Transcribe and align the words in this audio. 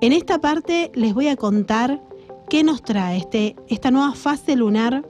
En 0.00 0.12
esta 0.12 0.40
parte 0.40 0.92
les 0.94 1.12
voy 1.12 1.26
a 1.26 1.34
contar 1.34 2.00
qué 2.48 2.62
nos 2.62 2.82
trae 2.82 3.18
este, 3.18 3.56
esta 3.66 3.90
nueva 3.90 4.14
fase 4.14 4.54
lunar 4.54 5.04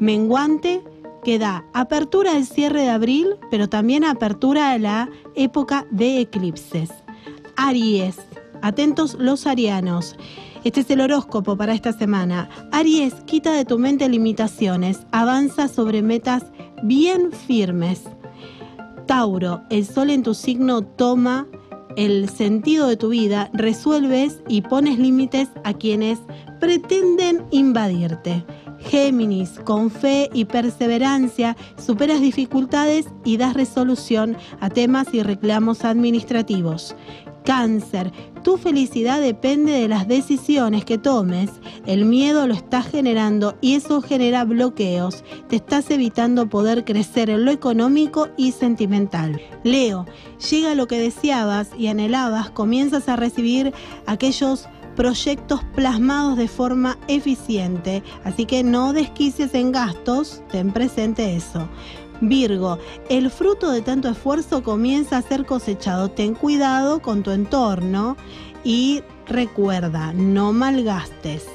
menguante 0.00 0.82
que 1.22 1.38
da 1.38 1.64
apertura 1.72 2.32
al 2.32 2.44
cierre 2.44 2.82
de 2.82 2.90
abril, 2.90 3.36
pero 3.50 3.68
también 3.68 4.04
apertura 4.04 4.72
a 4.72 4.78
la 4.78 5.08
época 5.36 5.86
de 5.92 6.20
eclipses. 6.20 6.90
Aries, 7.56 8.16
atentos 8.60 9.14
los 9.20 9.46
arianos. 9.46 10.16
Este 10.64 10.80
es 10.80 10.90
el 10.90 11.00
horóscopo 11.00 11.56
para 11.56 11.72
esta 11.72 11.92
semana. 11.92 12.48
Aries, 12.72 13.14
quita 13.26 13.52
de 13.52 13.64
tu 13.64 13.78
mente 13.78 14.08
limitaciones, 14.08 15.06
avanza 15.12 15.68
sobre 15.68 16.02
metas 16.02 16.42
bien 16.82 17.30
firmes. 17.30 18.02
Tauro, 19.06 19.62
el 19.70 19.86
sol 19.86 20.10
en 20.10 20.24
tu 20.24 20.34
signo 20.34 20.82
toma 20.82 21.46
el 21.96 22.28
sentido 22.28 22.88
de 22.88 22.96
tu 22.96 23.08
vida, 23.08 23.50
resuelves 23.52 24.40
y 24.48 24.62
pones 24.62 24.98
límites 24.98 25.48
a 25.64 25.74
quienes 25.74 26.18
pretenden 26.60 27.44
invadirte. 27.50 28.44
Géminis, 28.94 29.58
con 29.64 29.90
fe 29.90 30.30
y 30.32 30.44
perseverancia, 30.44 31.56
superas 31.84 32.20
dificultades 32.20 33.06
y 33.24 33.38
das 33.38 33.54
resolución 33.54 34.36
a 34.60 34.70
temas 34.70 35.08
y 35.12 35.20
reclamos 35.20 35.84
administrativos. 35.84 36.94
Cáncer, 37.44 38.12
tu 38.44 38.56
felicidad 38.56 39.20
depende 39.20 39.72
de 39.72 39.88
las 39.88 40.06
decisiones 40.06 40.84
que 40.84 40.96
tomes. 40.96 41.50
El 41.86 42.04
miedo 42.04 42.46
lo 42.46 42.54
estás 42.54 42.86
generando 42.86 43.56
y 43.60 43.74
eso 43.74 44.00
genera 44.00 44.44
bloqueos. 44.44 45.24
Te 45.48 45.56
estás 45.56 45.90
evitando 45.90 46.48
poder 46.48 46.84
crecer 46.84 47.30
en 47.30 47.44
lo 47.44 47.50
económico 47.50 48.28
y 48.36 48.52
sentimental. 48.52 49.40
Leo, 49.64 50.06
llega 50.50 50.76
lo 50.76 50.86
que 50.86 51.00
deseabas 51.00 51.70
y 51.76 51.88
anhelabas, 51.88 52.50
comienzas 52.50 53.08
a 53.08 53.16
recibir 53.16 53.74
aquellos 54.06 54.68
proyectos 54.96 55.62
plasmados 55.74 56.36
de 56.36 56.48
forma 56.48 56.98
eficiente. 57.08 58.02
Así 58.24 58.46
que 58.46 58.62
no 58.62 58.92
desquicies 58.92 59.54
en 59.54 59.72
gastos, 59.72 60.42
ten 60.50 60.72
presente 60.72 61.36
eso. 61.36 61.68
Virgo, 62.20 62.78
el 63.08 63.30
fruto 63.30 63.70
de 63.70 63.82
tanto 63.82 64.08
esfuerzo 64.08 64.62
comienza 64.62 65.18
a 65.18 65.22
ser 65.22 65.44
cosechado. 65.44 66.10
Ten 66.10 66.34
cuidado 66.34 67.02
con 67.02 67.22
tu 67.22 67.30
entorno 67.30 68.16
y 68.62 69.02
recuerda, 69.26 70.12
no 70.12 70.52
malgastes. 70.52 71.46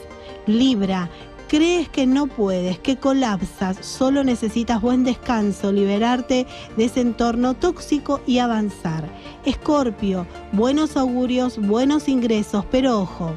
Libra, 0.46 1.10
crees 1.48 1.90
que 1.90 2.06
no 2.06 2.28
puedes, 2.28 2.78
que 2.80 2.98
colapsas, 2.98 3.84
solo 3.86 4.24
necesitas 4.24 4.82
buen 4.82 5.04
descanso, 5.04 5.72
liberarte 5.72 6.46
de 6.78 6.86
ese 6.86 7.02
entorno 7.02 7.56
tóxico 7.56 8.22
y 8.28 8.38
avanzar. 8.38 9.10
Escorpio, 9.50 10.28
buenos 10.52 10.96
augurios, 10.96 11.58
buenos 11.58 12.08
ingresos, 12.08 12.66
pero 12.70 13.00
ojo, 13.00 13.34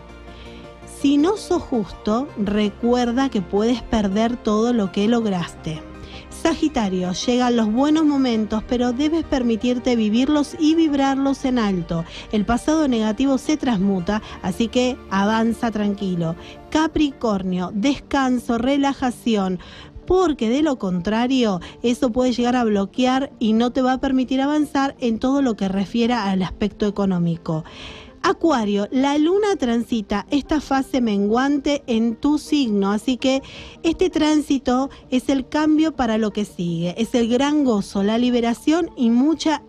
si 1.00 1.16
no 1.16 1.38
sos 1.38 1.62
justo, 1.62 2.28
recuerda 2.36 3.30
que 3.30 3.40
puedes 3.40 3.80
perder 3.80 4.36
todo 4.36 4.74
lo 4.74 4.92
que 4.92 5.08
lograste. 5.08 5.82
Sagitario, 6.28 7.12
llegan 7.12 7.56
los 7.56 7.72
buenos 7.72 8.04
momentos, 8.04 8.62
pero 8.68 8.92
debes 8.92 9.24
permitirte 9.24 9.96
vivirlos 9.96 10.54
y 10.58 10.74
vibrarlos 10.74 11.46
en 11.46 11.58
alto. 11.58 12.04
El 12.30 12.44
pasado 12.44 12.88
negativo 12.88 13.38
se 13.38 13.56
transmuta, 13.56 14.20
así 14.42 14.68
que 14.68 14.98
avanza 15.08 15.70
tranquilo. 15.70 16.36
Capricornio, 16.68 17.70
descanso, 17.72 18.58
relajación 18.58 19.60
porque 20.12 20.50
de 20.50 20.60
lo 20.60 20.76
contrario 20.76 21.60
eso 21.82 22.12
puede 22.12 22.34
llegar 22.34 22.54
a 22.54 22.64
bloquear 22.64 23.32
y 23.38 23.54
no 23.54 23.70
te 23.72 23.80
va 23.80 23.94
a 23.94 23.98
permitir 23.98 24.42
avanzar 24.42 24.94
en 25.00 25.18
todo 25.18 25.40
lo 25.40 25.56
que 25.56 25.68
refiera 25.68 26.30
al 26.30 26.42
aspecto 26.42 26.86
económico. 26.86 27.64
Acuario, 28.22 28.88
la 28.90 29.16
luna 29.16 29.56
transita 29.56 30.26
esta 30.30 30.60
fase 30.60 31.00
menguante 31.00 31.82
en 31.86 32.16
tu 32.16 32.36
signo, 32.36 32.92
así 32.92 33.16
que 33.16 33.40
este 33.84 34.10
tránsito 34.10 34.90
es 35.08 35.30
el 35.30 35.48
cambio 35.48 35.96
para 35.96 36.18
lo 36.18 36.30
que 36.30 36.44
sigue, 36.44 36.94
es 36.98 37.14
el 37.14 37.26
gran 37.30 37.64
gozo, 37.64 38.02
la 38.02 38.18
liberación 38.18 38.90
y 38.98 39.08
mucha 39.08 39.62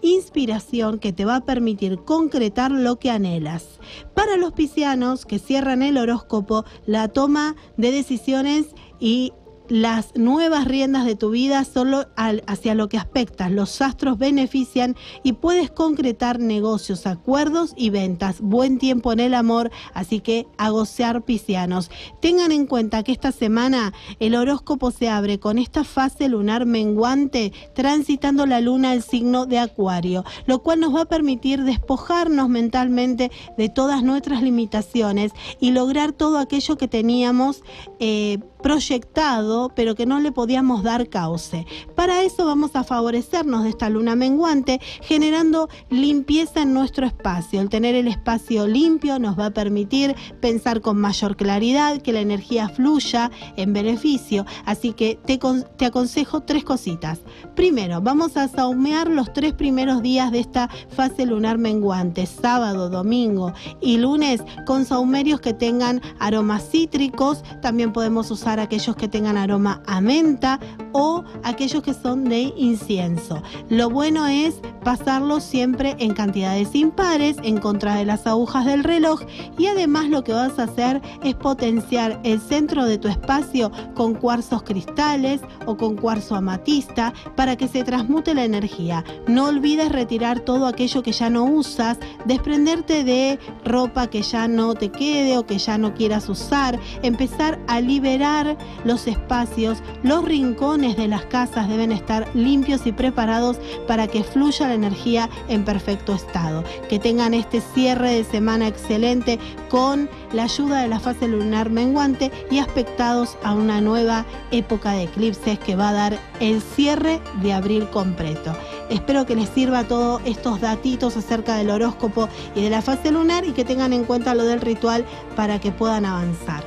inspiración 0.00 1.00
que 1.00 1.12
te 1.12 1.26
va 1.26 1.36
a 1.36 1.44
permitir 1.44 1.98
concretar 1.98 2.70
lo 2.70 2.98
que 2.98 3.10
anhelas. 3.10 3.78
Para 4.14 4.38
los 4.38 4.54
piscianos 4.54 5.26
que 5.26 5.38
cierran 5.38 5.82
el 5.82 5.98
horóscopo, 5.98 6.64
la 6.86 7.08
toma 7.08 7.56
de 7.76 7.92
decisiones 7.92 8.74
y 8.98 9.34
las 9.68 10.14
nuevas 10.16 10.66
riendas 10.66 11.04
de 11.04 11.16
tu 11.16 11.30
vida 11.30 11.64
solo 11.64 12.06
hacia 12.16 12.74
lo 12.74 12.88
que 12.88 12.98
aspectas. 12.98 13.50
Los 13.50 13.80
astros 13.80 14.18
benefician 14.18 14.96
y 15.22 15.34
puedes 15.34 15.70
concretar 15.70 16.38
negocios, 16.38 17.06
acuerdos 17.06 17.72
y 17.76 17.90
ventas. 17.90 18.40
Buen 18.40 18.78
tiempo 18.78 19.12
en 19.12 19.20
el 19.20 19.34
amor, 19.34 19.70
así 19.94 20.20
que 20.20 20.46
a 20.58 20.70
gocear 20.70 21.22
piscianos. 21.22 21.90
Tengan 22.20 22.52
en 22.52 22.66
cuenta 22.66 23.02
que 23.02 23.12
esta 23.12 23.32
semana 23.32 23.92
el 24.20 24.34
horóscopo 24.34 24.90
se 24.90 25.08
abre 25.08 25.38
con 25.38 25.58
esta 25.58 25.84
fase 25.84 26.28
lunar 26.28 26.66
menguante 26.66 27.52
transitando 27.74 28.46
la 28.46 28.60
luna 28.60 28.90
al 28.90 29.02
signo 29.02 29.46
de 29.46 29.58
Acuario, 29.58 30.24
lo 30.46 30.62
cual 30.62 30.80
nos 30.80 30.94
va 30.94 31.02
a 31.02 31.08
permitir 31.08 31.62
despojarnos 31.62 32.48
mentalmente 32.48 33.30
de 33.56 33.68
todas 33.68 34.02
nuestras 34.02 34.42
limitaciones 34.42 35.32
y 35.60 35.70
lograr 35.70 36.12
todo 36.12 36.38
aquello 36.38 36.76
que 36.76 36.88
teníamos 36.88 37.62
eh, 37.98 38.38
proyectado, 38.62 39.72
pero 39.74 39.94
que 39.94 40.06
no 40.06 40.20
le 40.20 40.32
podíamos 40.32 40.82
dar 40.82 41.08
cauce. 41.08 41.66
Para 41.94 42.22
eso 42.22 42.46
vamos 42.46 42.74
a 42.74 42.84
favorecernos 42.84 43.64
de 43.64 43.70
esta 43.70 43.90
luna 43.90 44.16
menguante, 44.16 44.80
generando 45.02 45.68
limpieza 45.90 46.62
en 46.62 46.72
nuestro 46.72 47.06
espacio. 47.06 47.60
El 47.60 47.68
tener 47.68 47.94
el 47.94 48.08
espacio 48.08 48.66
limpio 48.66 49.18
nos 49.18 49.38
va 49.38 49.46
a 49.46 49.50
permitir 49.50 50.14
pensar 50.40 50.80
con 50.80 50.98
mayor 50.98 51.36
claridad, 51.36 52.00
que 52.00 52.12
la 52.12 52.20
energía 52.20 52.68
fluya 52.68 53.30
en 53.56 53.72
beneficio. 53.72 54.46
Así 54.64 54.92
que 54.92 55.18
te, 55.26 55.38
te 55.76 55.86
aconsejo 55.86 56.40
tres 56.40 56.64
cositas. 56.64 57.20
Primero, 57.54 58.00
vamos 58.00 58.36
a 58.36 58.48
saumear 58.48 59.08
los 59.08 59.32
tres 59.32 59.52
primeros 59.52 60.02
días 60.02 60.32
de 60.32 60.40
esta 60.40 60.68
fase 60.88 61.26
lunar 61.26 61.58
menguante, 61.58 62.26
sábado, 62.26 62.88
domingo 62.88 63.52
y 63.80 63.98
lunes, 63.98 64.42
con 64.66 64.84
saumerios 64.84 65.40
que 65.40 65.54
tengan 65.54 66.00
aromas 66.18 66.68
cítricos. 66.70 67.42
También 67.60 67.92
podemos 67.92 68.30
usar 68.52 68.60
aquellos 68.60 68.96
que 68.96 69.08
tengan 69.08 69.38
aroma 69.38 69.82
a 69.86 70.02
menta 70.02 70.60
o 70.92 71.24
aquellos 71.42 71.82
que 71.82 71.94
son 71.94 72.24
de 72.24 72.52
incienso. 72.56 73.42
Lo 73.70 73.88
bueno 73.88 74.26
es 74.26 74.60
pasarlo 74.82 75.40
siempre 75.40 75.96
en 75.98 76.14
cantidades 76.14 76.74
impares 76.74 77.36
en 77.42 77.58
contra 77.58 77.94
de 77.94 78.04
las 78.04 78.26
agujas 78.26 78.66
del 78.66 78.84
reloj 78.84 79.22
y 79.58 79.66
además 79.66 80.08
lo 80.08 80.24
que 80.24 80.32
vas 80.32 80.58
a 80.58 80.64
hacer 80.64 81.00
es 81.22 81.34
potenciar 81.34 82.20
el 82.24 82.40
centro 82.40 82.84
de 82.84 82.98
tu 82.98 83.08
espacio 83.08 83.70
con 83.94 84.14
cuarzos 84.14 84.62
cristales 84.62 85.40
o 85.66 85.76
con 85.76 85.96
cuarzo 85.96 86.34
amatista 86.34 87.12
para 87.36 87.56
que 87.56 87.68
se 87.68 87.84
transmute 87.84 88.34
la 88.34 88.44
energía. 88.44 89.04
No 89.26 89.46
olvides 89.46 89.92
retirar 89.92 90.40
todo 90.40 90.66
aquello 90.66 91.02
que 91.02 91.12
ya 91.12 91.30
no 91.30 91.44
usas, 91.44 91.98
desprenderte 92.24 93.04
de 93.04 93.38
ropa 93.64 94.08
que 94.08 94.22
ya 94.22 94.48
no 94.48 94.74
te 94.74 94.90
quede 94.90 95.38
o 95.38 95.46
que 95.46 95.58
ya 95.58 95.78
no 95.78 95.94
quieras 95.94 96.28
usar, 96.28 96.78
empezar 97.02 97.58
a 97.68 97.80
liberar 97.80 98.56
los 98.84 99.06
espacios, 99.06 99.82
los 100.02 100.24
rincones 100.24 100.96
de 100.96 101.08
las 101.08 101.24
casas 101.26 101.68
deben 101.68 101.92
estar 101.92 102.28
limpios 102.34 102.86
y 102.86 102.92
preparados 102.92 103.58
para 103.86 104.06
que 104.06 104.24
fluya 104.24 104.71
energía 104.74 105.28
en 105.48 105.64
perfecto 105.64 106.14
estado. 106.14 106.64
Que 106.88 106.98
tengan 106.98 107.34
este 107.34 107.60
cierre 107.60 108.14
de 108.14 108.24
semana 108.24 108.68
excelente 108.68 109.38
con 109.68 110.08
la 110.32 110.44
ayuda 110.44 110.82
de 110.82 110.88
la 110.88 111.00
fase 111.00 111.28
lunar 111.28 111.70
menguante 111.70 112.30
y 112.50 112.58
aspectados 112.58 113.36
a 113.42 113.54
una 113.54 113.80
nueva 113.80 114.24
época 114.50 114.92
de 114.92 115.04
eclipses 115.04 115.58
que 115.58 115.76
va 115.76 115.90
a 115.90 115.92
dar 115.92 116.18
el 116.40 116.60
cierre 116.60 117.20
de 117.42 117.52
abril 117.52 117.88
completo. 117.90 118.56
Espero 118.90 119.26
que 119.26 119.36
les 119.36 119.48
sirva 119.48 119.84
todos 119.84 120.20
estos 120.24 120.60
datitos 120.60 121.16
acerca 121.16 121.56
del 121.56 121.70
horóscopo 121.70 122.28
y 122.54 122.62
de 122.62 122.70
la 122.70 122.82
fase 122.82 123.10
lunar 123.10 123.44
y 123.44 123.52
que 123.52 123.64
tengan 123.64 123.92
en 123.92 124.04
cuenta 124.04 124.34
lo 124.34 124.44
del 124.44 124.60
ritual 124.60 125.04
para 125.36 125.60
que 125.60 125.72
puedan 125.72 126.04
avanzar. 126.04 126.62